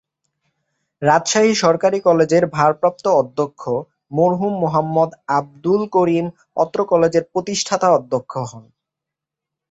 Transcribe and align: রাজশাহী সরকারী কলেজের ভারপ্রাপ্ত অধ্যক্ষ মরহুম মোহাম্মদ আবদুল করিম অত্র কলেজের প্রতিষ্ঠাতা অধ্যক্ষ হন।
রাজশাহী 1.01 1.53
সরকারী 1.63 1.99
কলেজের 1.99 2.43
ভারপ্রাপ্ত 2.55 3.05
অধ্যক্ষ 3.21 3.61
মরহুম 4.11 4.53
মোহাম্মদ 4.63 5.09
আবদুল 5.37 5.81
করিম 5.95 6.25
অত্র 6.57 6.79
কলেজের 6.91 7.23
প্রতিষ্ঠাতা 7.33 7.87
অধ্যক্ষ 7.91 8.33
হন। 8.45 8.63